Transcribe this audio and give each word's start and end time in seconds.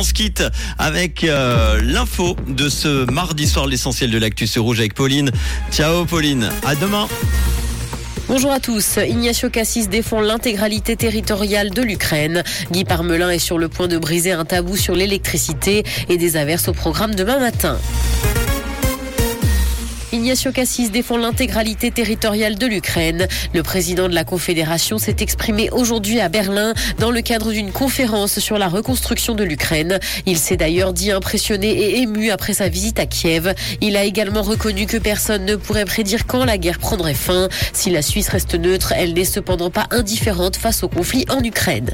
on 0.00 0.02
se 0.02 0.14
quitte 0.14 0.42
avec 0.78 1.24
euh, 1.24 1.78
l'info 1.82 2.34
de 2.48 2.70
ce 2.70 3.04
mardi 3.10 3.46
soir, 3.46 3.66
l'essentiel 3.66 4.10
de 4.10 4.16
l'actu 4.16 4.46
sur 4.46 4.62
rouge 4.62 4.78
avec 4.78 4.94
Pauline. 4.94 5.30
Ciao 5.70 6.06
Pauline, 6.06 6.48
à 6.64 6.74
demain. 6.74 7.06
Bonjour 8.26 8.50
à 8.50 8.60
tous. 8.60 8.96
Ignacio 8.96 9.50
Cassis 9.50 9.90
défend 9.90 10.22
l'intégralité 10.22 10.96
territoriale 10.96 11.68
de 11.68 11.82
l'Ukraine. 11.82 12.42
Guy 12.70 12.84
Parmelin 12.84 13.28
est 13.28 13.38
sur 13.38 13.58
le 13.58 13.68
point 13.68 13.88
de 13.88 13.98
briser 13.98 14.32
un 14.32 14.46
tabou 14.46 14.74
sur 14.74 14.94
l'électricité 14.94 15.84
et 16.08 16.16
des 16.16 16.38
averses 16.38 16.68
au 16.68 16.72
programme 16.72 17.14
demain 17.14 17.38
matin. 17.38 17.78
Ignacio 20.12 20.50
Cassis 20.50 20.90
défend 20.90 21.18
l'intégralité 21.18 21.92
territoriale 21.92 22.56
de 22.58 22.66
l'Ukraine. 22.66 23.28
Le 23.54 23.62
président 23.62 24.08
de 24.08 24.14
la 24.14 24.24
Confédération 24.24 24.98
s'est 24.98 25.16
exprimé 25.20 25.70
aujourd'hui 25.70 26.20
à 26.20 26.28
Berlin 26.28 26.74
dans 26.98 27.12
le 27.12 27.20
cadre 27.20 27.52
d'une 27.52 27.70
conférence 27.70 28.40
sur 28.40 28.58
la 28.58 28.66
reconstruction 28.66 29.36
de 29.36 29.44
l'Ukraine. 29.44 30.00
Il 30.26 30.36
s'est 30.36 30.56
d'ailleurs 30.56 30.92
dit 30.92 31.12
impressionné 31.12 31.68
et 31.68 31.98
ému 31.98 32.30
après 32.30 32.54
sa 32.54 32.68
visite 32.68 32.98
à 32.98 33.06
Kiev. 33.06 33.54
Il 33.80 33.96
a 33.96 34.02
également 34.02 34.42
reconnu 34.42 34.86
que 34.86 34.96
personne 34.96 35.44
ne 35.44 35.54
pourrait 35.54 35.84
prédire 35.84 36.26
quand 36.26 36.44
la 36.44 36.58
guerre 36.58 36.80
prendrait 36.80 37.14
fin. 37.14 37.48
Si 37.72 37.90
la 37.90 38.02
Suisse 38.02 38.28
reste 38.30 38.56
neutre, 38.56 38.92
elle 38.96 39.14
n'est 39.14 39.24
cependant 39.24 39.70
pas 39.70 39.86
indifférente 39.92 40.56
face 40.56 40.82
au 40.82 40.88
conflit 40.88 41.24
en 41.28 41.42
Ukraine. 41.44 41.90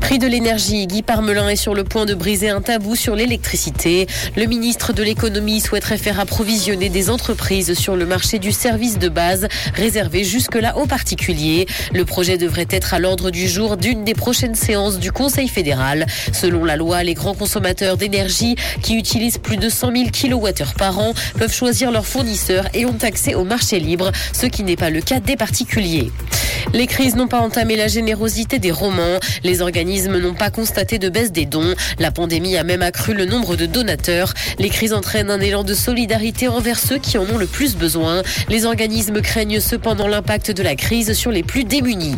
Prix 0.00 0.18
de 0.18 0.26
l'énergie, 0.26 0.86
Guy 0.86 1.02
Parmelin 1.02 1.48
est 1.48 1.56
sur 1.56 1.74
le 1.74 1.84
point 1.84 2.04
de 2.04 2.14
briser 2.14 2.48
un 2.48 2.60
tabou 2.60 2.96
sur 2.96 3.14
l'électricité. 3.14 4.06
Le 4.36 4.46
ministre 4.46 4.92
de 4.92 5.02
l'économie 5.02 5.60
souhaiterait 5.60 5.98
faire 5.98 6.18
approvisionner 6.18 6.88
des 6.88 7.10
entreprises 7.10 7.74
sur 7.74 7.94
le 7.94 8.06
marché 8.06 8.38
du 8.38 8.50
service 8.50 8.98
de 8.98 9.08
base 9.08 9.46
réservé 9.74 10.24
jusque-là 10.24 10.76
aux 10.78 10.86
particuliers. 10.86 11.66
Le 11.94 12.04
projet 12.04 12.38
devrait 12.38 12.66
être 12.70 12.94
à 12.94 12.98
l'ordre 12.98 13.30
du 13.30 13.46
jour 13.48 13.76
d'une 13.76 14.04
des 14.04 14.14
prochaines 14.14 14.56
séances 14.56 14.98
du 14.98 15.12
Conseil 15.12 15.48
fédéral. 15.48 16.06
Selon 16.32 16.64
la 16.64 16.76
loi, 16.76 17.02
les 17.04 17.14
grands 17.14 17.34
consommateurs 17.34 17.96
d'énergie 17.96 18.56
qui 18.82 18.96
utilisent 18.96 19.38
plus 19.38 19.58
de 19.58 19.68
100 19.68 19.92
000 19.92 20.10
kWh 20.10 20.74
par 20.76 20.98
an 20.98 21.14
peuvent 21.38 21.54
choisir 21.54 21.90
leur 21.90 22.06
fournisseur 22.06 22.66
et 22.74 22.86
ont 22.86 22.98
accès 23.02 23.34
au 23.34 23.44
marché 23.44 23.78
libre, 23.78 24.10
ce 24.32 24.46
qui 24.46 24.64
n'est 24.64 24.76
pas 24.76 24.90
le 24.90 25.02
cas 25.02 25.20
des 25.20 25.36
particuliers. 25.36 26.10
Les 26.72 26.86
crises 26.86 27.16
n'ont 27.16 27.28
pas 27.28 27.40
entamé 27.40 27.76
la 27.76 27.88
générosité 27.88 28.58
des 28.58 28.70
romans. 28.70 29.18
Les 29.42 29.62
organismes 29.62 30.18
n'ont 30.18 30.34
pas 30.34 30.50
constaté 30.50 30.98
de 30.98 31.08
baisse 31.08 31.32
des 31.32 31.46
dons. 31.46 31.74
La 31.98 32.10
pandémie 32.10 32.56
a 32.56 32.64
même 32.64 32.82
accru 32.82 33.14
le 33.14 33.24
nombre 33.24 33.56
de 33.56 33.66
donateurs. 33.66 34.34
Les 34.58 34.68
crises 34.68 34.92
entraînent 34.92 35.30
un 35.30 35.40
élan 35.40 35.64
de 35.64 35.74
solidarité 35.74 36.48
envers 36.48 36.78
ceux 36.78 36.98
qui 36.98 37.18
en 37.18 37.24
ont 37.24 37.38
le 37.38 37.46
plus 37.46 37.76
besoin. 37.76 38.22
Les 38.48 38.64
organismes 38.64 39.20
craignent 39.20 39.60
cependant 39.60 40.08
l'impact 40.08 40.50
de 40.50 40.62
la 40.62 40.76
crise 40.76 41.12
sur 41.12 41.30
les 41.30 41.42
plus 41.42 41.64
démunis. 41.64 42.16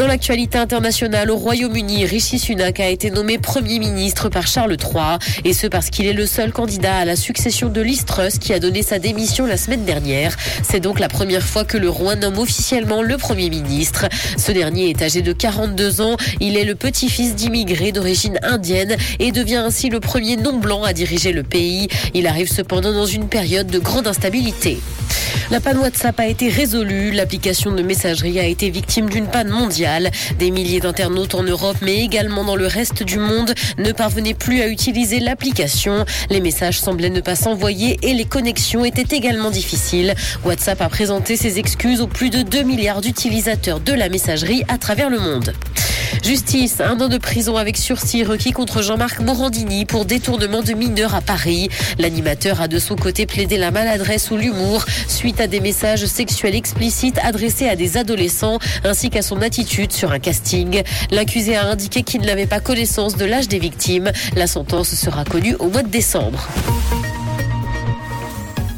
Dans 0.00 0.06
l'actualité 0.06 0.56
internationale, 0.56 1.30
au 1.30 1.36
Royaume-Uni, 1.36 2.06
Rishi 2.06 2.38
Sunak 2.38 2.80
a 2.80 2.88
été 2.88 3.10
nommé 3.10 3.36
Premier 3.36 3.78
ministre 3.78 4.30
par 4.30 4.46
Charles 4.46 4.78
III, 4.80 5.18
et 5.44 5.52
ce 5.52 5.66
parce 5.66 5.90
qu'il 5.90 6.06
est 6.06 6.14
le 6.14 6.24
seul 6.24 6.52
candidat 6.52 6.96
à 6.96 7.04
la 7.04 7.16
succession 7.16 7.68
de 7.68 7.82
Liz 7.82 8.06
Truss 8.06 8.38
qui 8.38 8.54
a 8.54 8.60
donné 8.60 8.82
sa 8.82 8.98
démission 8.98 9.44
la 9.44 9.58
semaine 9.58 9.84
dernière. 9.84 10.38
C'est 10.62 10.80
donc 10.80 11.00
la 11.00 11.08
première 11.08 11.42
fois 11.42 11.66
que 11.66 11.76
le 11.76 11.90
roi 11.90 12.16
nomme 12.16 12.38
officiellement 12.38 13.02
le 13.02 13.18
Premier 13.18 13.50
ministre. 13.50 14.06
Ce 14.38 14.52
dernier 14.52 14.88
est 14.88 15.02
âgé 15.02 15.20
de 15.20 15.34
42 15.34 16.00
ans, 16.00 16.16
il 16.40 16.56
est 16.56 16.64
le 16.64 16.76
petit-fils 16.76 17.34
d'immigrés 17.34 17.92
d'origine 17.92 18.38
indienne 18.42 18.96
et 19.18 19.32
devient 19.32 19.56
ainsi 19.56 19.90
le 19.90 20.00
premier 20.00 20.38
non-blanc 20.38 20.82
à 20.82 20.94
diriger 20.94 21.32
le 21.32 21.42
pays. 21.42 21.88
Il 22.14 22.26
arrive 22.26 22.50
cependant 22.50 22.94
dans 22.94 23.04
une 23.04 23.28
période 23.28 23.66
de 23.66 23.78
grande 23.78 24.06
instabilité. 24.06 24.80
La 25.50 25.60
panne 25.60 25.78
WhatsApp 25.78 26.18
a 26.20 26.26
été 26.26 26.48
résolue. 26.48 27.10
L'application 27.10 27.72
de 27.72 27.82
messagerie 27.82 28.38
a 28.38 28.44
été 28.44 28.70
victime 28.70 29.08
d'une 29.10 29.26
panne 29.26 29.48
mondiale. 29.48 29.89
Des 30.38 30.50
milliers 30.50 30.80
d'internautes 30.80 31.34
en 31.34 31.42
Europe, 31.42 31.76
mais 31.82 31.96
également 31.96 32.44
dans 32.44 32.54
le 32.54 32.66
reste 32.66 33.02
du 33.02 33.18
monde, 33.18 33.54
ne 33.78 33.90
parvenaient 33.90 34.34
plus 34.34 34.62
à 34.62 34.68
utiliser 34.68 35.18
l'application. 35.18 36.04
Les 36.30 36.40
messages 36.40 36.80
semblaient 36.80 37.10
ne 37.10 37.20
pas 37.20 37.34
s'envoyer 37.34 37.98
et 38.02 38.14
les 38.14 38.24
connexions 38.24 38.84
étaient 38.84 39.16
également 39.16 39.50
difficiles. 39.50 40.14
WhatsApp 40.44 40.80
a 40.80 40.88
présenté 40.88 41.36
ses 41.36 41.58
excuses 41.58 42.00
aux 42.00 42.06
plus 42.06 42.30
de 42.30 42.42
2 42.42 42.62
milliards 42.62 43.00
d'utilisateurs 43.00 43.80
de 43.80 43.92
la 43.92 44.08
messagerie 44.08 44.62
à 44.68 44.78
travers 44.78 45.10
le 45.10 45.18
monde. 45.18 45.52
Justice, 46.24 46.80
un 46.80 47.00
an 47.00 47.08
de 47.08 47.18
prison 47.18 47.56
avec 47.56 47.76
sursis 47.76 48.24
requis 48.24 48.52
contre 48.52 48.82
Jean-Marc 48.82 49.20
Morandini 49.20 49.84
pour 49.84 50.04
détournement 50.04 50.62
de 50.62 50.72
mineurs 50.72 51.14
à 51.14 51.20
Paris. 51.20 51.68
L'animateur 51.98 52.60
a 52.60 52.68
de 52.68 52.78
son 52.78 52.96
côté 52.96 53.26
plaidé 53.26 53.56
la 53.56 53.70
maladresse 53.70 54.30
ou 54.30 54.36
l'humour 54.36 54.84
suite 55.08 55.40
à 55.40 55.46
des 55.46 55.60
messages 55.60 56.06
sexuels 56.06 56.54
explicites 56.54 57.18
adressés 57.22 57.68
à 57.68 57.76
des 57.76 57.96
adolescents 57.96 58.58
ainsi 58.84 59.10
qu'à 59.10 59.22
son 59.22 59.42
attitude 59.42 59.92
sur 59.92 60.12
un 60.12 60.18
casting. 60.18 60.82
L'accusé 61.10 61.56
a 61.56 61.66
indiqué 61.66 62.02
qu'il 62.02 62.22
n'avait 62.22 62.46
pas 62.46 62.60
connaissance 62.60 63.16
de 63.16 63.24
l'âge 63.24 63.48
des 63.48 63.58
victimes. 63.58 64.10
La 64.36 64.46
sentence 64.46 64.94
sera 64.94 65.24
connue 65.24 65.56
au 65.58 65.68
mois 65.68 65.82
de 65.82 65.88
décembre. 65.88 66.46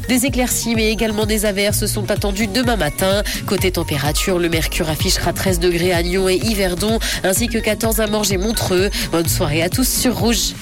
Des 0.07 0.25
éclaircies 0.25 0.75
mais 0.75 0.91
également 0.91 1.25
des 1.25 1.45
averses 1.45 1.85
sont 1.85 2.11
attendues 2.11 2.47
demain 2.47 2.75
matin. 2.75 3.23
Côté 3.45 3.71
température, 3.71 4.39
le 4.39 4.49
mercure 4.49 4.89
affichera 4.89 5.33
13 5.33 5.59
degrés 5.59 5.93
à 5.93 6.01
Lyon 6.01 6.27
et 6.29 6.35
Yverdon 6.35 6.99
ainsi 7.23 7.47
que 7.47 7.57
14 7.57 7.99
à 7.99 8.07
Morges 8.07 8.31
et 8.31 8.37
Montreux. 8.37 8.89
Bonne 9.11 9.27
soirée 9.27 9.61
à 9.61 9.69
tous 9.69 9.87
sur 9.87 10.17
Rouge. 10.17 10.53